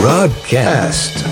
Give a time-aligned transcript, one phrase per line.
[0.00, 1.24] Broadcast.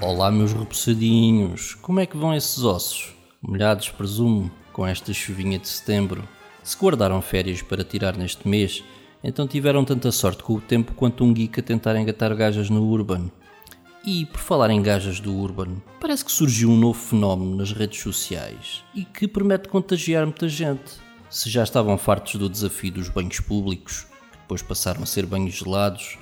[0.00, 3.14] Olá, meus repousadinhos, como é que vão esses ossos?
[3.42, 6.26] Molhados, presumo, com esta chuvinha de setembro.
[6.62, 8.82] Se guardaram férias para tirar neste mês,
[9.22, 12.82] então tiveram tanta sorte com o tempo quanto um geek a tentar engatar gajas no
[12.82, 13.30] Urban.
[14.06, 18.00] E por falar em gajas do Urban, parece que surgiu um novo fenómeno nas redes
[18.00, 20.92] sociais e que promete contagiar muita gente.
[21.28, 25.54] Se já estavam fartos do desafio dos banhos públicos, que depois passaram a ser banhos
[25.54, 26.18] gelados,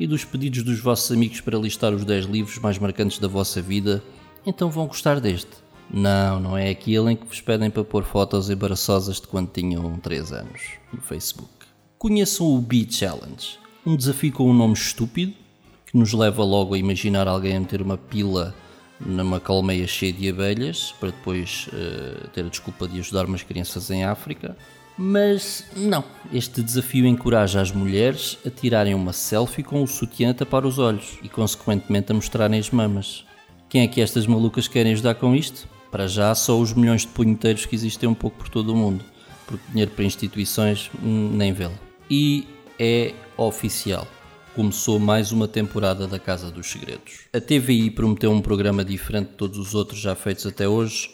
[0.00, 3.62] e dos pedidos dos vossos amigos para listar os 10 livros mais marcantes da vossa
[3.62, 4.02] vida,
[4.44, 5.52] então vão gostar deste.
[5.88, 9.96] Não, não é aquele em que vos pedem para pôr fotos embaraçosas de quando tinham
[10.00, 10.62] 3 anos
[10.92, 11.48] no Facebook.
[11.98, 15.34] Conheçam o Bee Challenge, um desafio com um nome estúpido
[15.90, 18.54] que nos leva logo a imaginar alguém a meter uma pila
[19.00, 23.90] numa colmeia cheia de abelhas para depois uh, ter a desculpa de ajudar umas crianças
[23.90, 24.56] em África.
[24.98, 30.34] Mas não, este desafio encoraja as mulheres a tirarem uma selfie com o sutiã a
[30.34, 33.24] tapar os olhos e, consequentemente, a mostrarem as mamas.
[33.68, 35.68] Quem é que estas malucas querem ajudar com isto?
[35.90, 39.04] Para já, só os milhões de punheteiros que existem um pouco por todo o mundo,
[39.46, 41.78] porque dinheiro para instituições, hum, nem vê-lo.
[42.10, 42.46] E
[42.78, 44.06] é oficial
[44.58, 47.20] começou mais uma temporada da Casa dos Segredos.
[47.32, 51.12] A TVI prometeu um programa diferente de todos os outros já feitos até hoje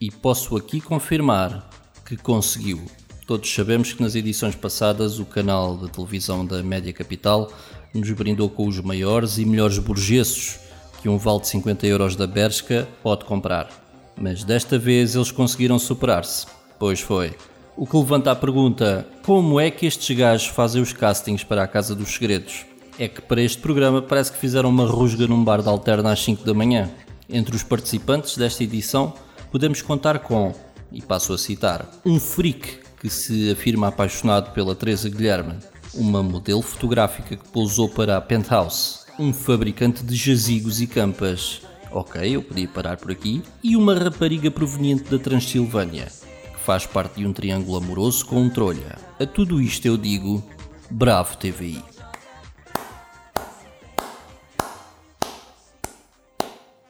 [0.00, 1.68] e posso aqui confirmar
[2.06, 2.80] que conseguiu.
[3.26, 7.52] Todos sabemos que nas edições passadas o canal de televisão da Média Capital
[7.92, 10.58] nos brindou com os maiores e melhores burgueses
[11.02, 13.68] que um vale de 50 euros da Bershka pode comprar.
[14.16, 16.46] Mas desta vez eles conseguiram superar-se.
[16.78, 17.34] Pois foi.
[17.76, 21.68] O que levanta a pergunta: como é que estes gajos fazem os castings para a
[21.68, 22.64] Casa dos Segredos?
[22.98, 26.22] É que para este programa parece que fizeram uma rusga num bar de alterna às
[26.22, 26.90] 5 da manhã.
[27.28, 29.14] Entre os participantes desta edição
[29.50, 30.54] podemos contar com,
[30.92, 35.54] e passo a citar, um freak que se afirma apaixonado pela Teresa Guilherme,
[35.94, 42.36] uma modelo fotográfica que pousou para a Penthouse, um fabricante de jazigos e campas, ok,
[42.36, 47.26] eu podia parar por aqui, e uma rapariga proveniente da Transilvânia, que faz parte de
[47.26, 48.98] um triângulo amoroso com um trolha.
[49.18, 50.42] A tudo isto eu digo,
[50.90, 51.95] bravo TVI.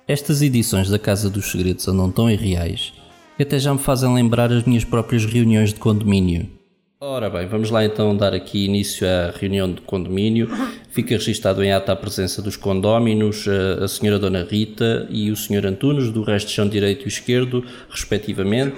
[0.09, 2.93] Estas edições da Casa dos Segredos andam tão irreais
[3.37, 6.49] que até já me fazem lembrar as minhas próprias reuniões de condomínio.
[6.99, 10.49] Ora bem, vamos lá então dar aqui início à reunião de condomínio.
[10.89, 15.37] Fica registado em ata a presença dos condóminos, eh, a senhora Dona Rita e o
[15.37, 18.77] senhor Antunes, do resto chão direito e esquerdo, respectivamente,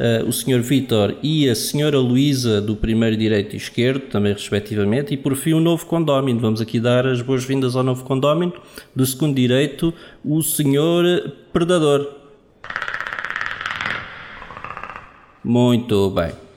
[0.00, 5.14] eh, o senhor Vítor e a senhora Luísa, do primeiro direito e esquerdo, também respectivamente,
[5.14, 6.40] e por fim o novo condómino.
[6.40, 8.54] Vamos aqui dar as boas-vindas ao novo condómino,
[8.92, 9.94] do segundo direito,
[10.24, 12.08] o senhor Predador.
[15.44, 16.51] Muito bem.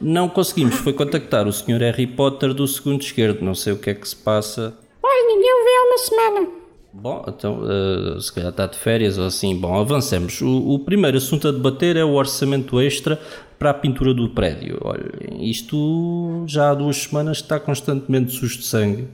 [0.00, 1.78] Não conseguimos, foi contactar o Sr.
[1.80, 4.74] Harry Potter do segundo esquerdo, não sei o que é que se passa.
[5.02, 6.60] Oi, ninguém o vê há uma semana.
[6.92, 9.54] Bom, então, uh, se calhar está de férias ou assim.
[9.54, 10.40] Bom, avancemos.
[10.40, 13.20] O, o, primeiro assunto a debater é o orçamento extra
[13.58, 14.78] para a pintura do prédio.
[14.82, 15.04] Olha,
[15.38, 19.06] isto já há duas semanas está constantemente sujo de sangue,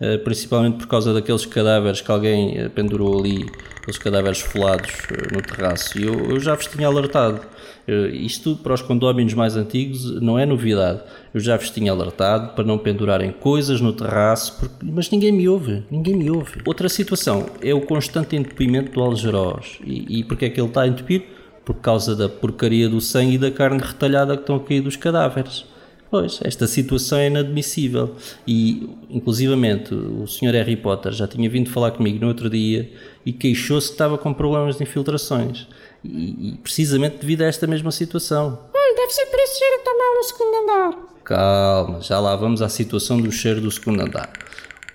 [0.00, 3.46] uh, principalmente por causa daqueles cadáveres que alguém uh, pendurou ali,
[3.90, 4.90] aqueles cadáveres folados
[5.32, 5.98] no terraço.
[5.98, 7.40] E eu, eu já vos tinha alertado.
[7.86, 11.00] Eh, isto para os condóminos mais antigos não é novidade.
[11.34, 14.76] Eu já vos tinha alertado para não pendurarem coisas no terraço, porque...
[14.82, 16.60] mas ninguém me ouve, ninguém me ouve.
[16.64, 19.78] Outra situação é o constante entupimento do algeroz.
[19.84, 21.24] E, e porque é que ele está entupido?
[21.64, 24.96] Por causa da porcaria do sangue e da carne retalhada que estão a cair dos
[24.96, 25.64] cadáveres.
[26.10, 28.16] Pois, esta situação é inadmissível.
[28.46, 30.52] E, inclusivamente, o Sr.
[30.54, 32.90] Harry Potter já tinha vindo falar comigo no outro dia
[33.24, 35.68] e queixou-se que estava com problemas de infiltrações.
[36.04, 38.58] E, e, precisamente devido a esta mesma situação.
[38.74, 41.10] Hum, deve ser por esse cheiro tão mal no segundo andar.
[41.22, 44.32] Calma, já lá vamos à situação do cheiro do segundo andar.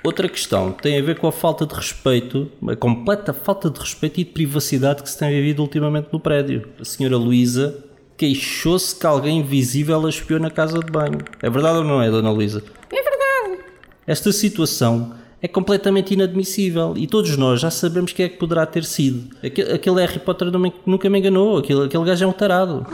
[0.04, 4.20] Outra questão tem a ver com a falta de respeito, a completa falta de respeito
[4.20, 6.68] e de privacidade que se tem vivido ultimamente no prédio.
[6.80, 7.84] A senhora Luísa
[8.18, 11.20] queixou-se que alguém invisível a espiou na casa de banho.
[11.42, 12.64] É verdade ou não é, dona Luísa?
[12.92, 13.64] É verdade.
[14.08, 18.84] Esta situação é completamente inadmissível e todos nós já sabemos quem é que poderá ter
[18.84, 19.36] sido.
[19.44, 20.50] Aquele, aquele Harry Potter
[20.86, 22.86] nunca me enganou, aquele, aquele gajo é um tarado.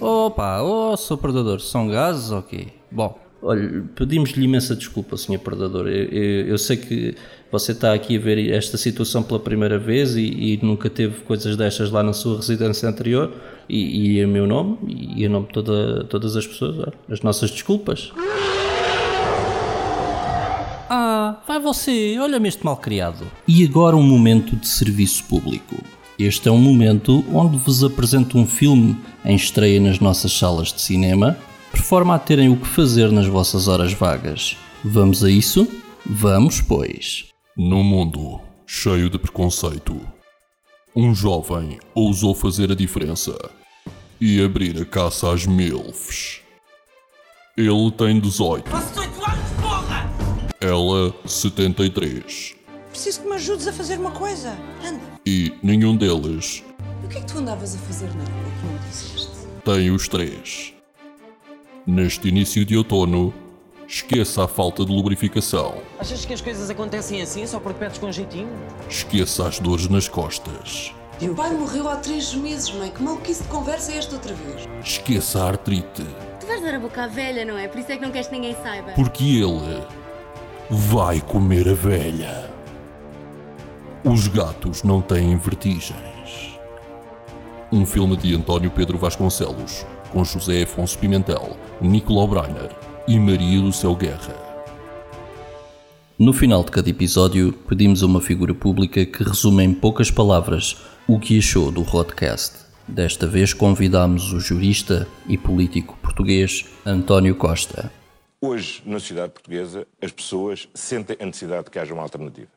[0.00, 2.64] Opa, oh, sou predador, são gases ou okay.
[2.64, 2.72] quê?
[2.90, 5.88] Bom, olha, pedimos-lhe imensa desculpa, senhor predador.
[5.88, 7.14] Eu, eu, eu, sei que
[7.50, 11.56] você está aqui a ver esta situação pela primeira vez e, e nunca teve coisas
[11.56, 13.32] destas lá na sua residência anterior
[13.68, 17.50] e, e em meu nome e em nome de toda, todas as pessoas, as nossas
[17.50, 18.12] desculpas.
[20.88, 23.26] Ah, vai você, olha-me este mal criado.
[23.48, 25.76] E agora um momento de serviço público.
[26.18, 30.80] Este é um momento onde vos apresento um filme em estreia nas nossas salas de
[30.80, 31.36] cinema,
[31.72, 34.56] por forma a terem o que fazer nas vossas horas vagas.
[34.84, 35.66] Vamos a isso?
[36.06, 37.26] Vamos, pois.
[37.56, 40.00] Num mundo cheio de preconceito,
[40.94, 43.36] um jovem ousou fazer a diferença
[44.20, 46.40] e abrir a caça às MILFs.
[47.56, 50.10] Ele tem 18, Faço 18 anos, porra!
[50.60, 52.54] ela 73
[52.90, 54.56] Preciso que me ajudes a fazer uma coisa.
[54.84, 55.00] Anda.
[55.26, 56.62] e nenhum deles
[57.04, 59.28] O que é que tu andavas a fazer na rua que não disseste?
[59.64, 60.72] tem os três.
[61.86, 63.34] Neste início de outono,
[63.88, 68.10] esqueça a falta de lubrificação, Achas que as coisas acontecem assim só porque pedes com
[68.12, 68.48] jeitinho?
[68.88, 72.90] esqueça as dores nas costas, O pai morreu há três meses, mãe.
[72.90, 74.68] Que maluquice de conversa é esta outra vez?
[74.84, 76.04] esqueça a artrite,
[76.40, 77.68] Tu vais dar a boca à velha, não é?
[77.68, 78.92] Por isso é que não queres que ninguém saiba.
[78.92, 79.82] porque ele
[80.70, 82.50] vai comer a velha.
[84.04, 86.58] Os gatos não têm vertigens.
[87.70, 92.70] Um filme de António Pedro Vasconcelos, com José Afonso Pimentel, Nicolau Breiner
[93.08, 94.36] e Maria do Céu Guerra.
[96.18, 100.76] No final de cada episódio, pedimos a uma figura pública que resume em poucas palavras
[101.08, 102.58] o que achou do podcast.
[102.86, 107.90] Desta vez convidámos o jurista e político português António Costa.
[108.40, 112.48] Hoje, na sociedade portuguesa, as pessoas sentem a necessidade de que haja uma alternativa.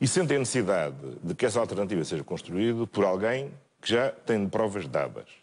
[0.00, 4.48] E sentem a necessidade de que essa alternativa seja construída por alguém que já tem
[4.48, 5.41] provas dadas.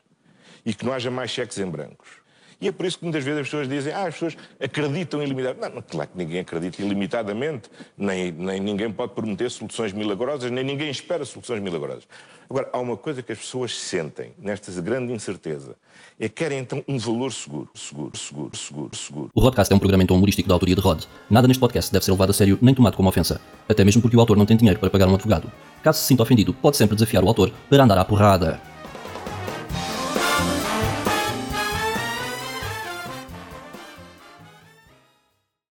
[0.66, 2.20] E que não haja mais cheques em brancos.
[2.62, 5.76] E é por isso que muitas vezes as pessoas dizem ah, as pessoas acreditam ilimitadamente.
[5.76, 10.90] Não, claro que ninguém acredita ilimitadamente, nem, nem ninguém pode prometer soluções milagrosas, nem ninguém
[10.90, 12.04] espera soluções milagrosas.
[12.50, 15.76] Agora, há uma coisa que as pessoas sentem nesta grande incerteza,
[16.20, 19.30] é que querem então um valor seguro, seguro, seguro, seguro, seguro.
[19.34, 21.04] O Rodcast é um programa humorístico da autoria de Rod.
[21.30, 23.40] Nada neste podcast deve ser levado a sério nem tomado como ofensa,
[23.70, 25.50] até mesmo porque o autor não tem dinheiro para pagar um advogado.
[25.82, 28.69] Caso se sinta ofendido, pode sempre desafiar o autor para andar à porrada.